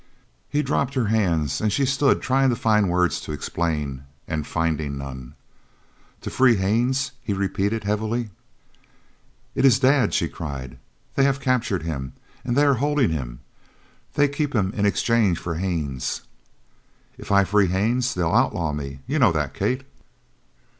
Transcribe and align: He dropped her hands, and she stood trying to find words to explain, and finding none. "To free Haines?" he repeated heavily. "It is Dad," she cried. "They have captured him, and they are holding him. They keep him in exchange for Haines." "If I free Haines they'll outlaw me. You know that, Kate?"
He 0.49 0.63
dropped 0.63 0.95
her 0.95 1.09
hands, 1.13 1.61
and 1.61 1.71
she 1.71 1.85
stood 1.85 2.23
trying 2.23 2.49
to 2.49 2.55
find 2.55 2.89
words 2.89 3.21
to 3.21 3.31
explain, 3.31 4.05
and 4.27 4.47
finding 4.47 4.97
none. 4.97 5.35
"To 6.21 6.31
free 6.31 6.55
Haines?" 6.55 7.11
he 7.21 7.33
repeated 7.33 7.83
heavily. 7.83 8.31
"It 9.53 9.63
is 9.63 9.77
Dad," 9.77 10.11
she 10.15 10.27
cried. 10.27 10.79
"They 11.13 11.23
have 11.25 11.39
captured 11.39 11.83
him, 11.83 12.13
and 12.43 12.55
they 12.57 12.63
are 12.65 12.73
holding 12.81 13.11
him. 13.11 13.41
They 14.15 14.27
keep 14.27 14.55
him 14.55 14.73
in 14.73 14.87
exchange 14.87 15.37
for 15.37 15.57
Haines." 15.59 16.21
"If 17.19 17.31
I 17.31 17.43
free 17.43 17.67
Haines 17.67 18.15
they'll 18.15 18.33
outlaw 18.33 18.71
me. 18.73 19.01
You 19.05 19.19
know 19.19 19.31
that, 19.31 19.53
Kate?" 19.53 19.83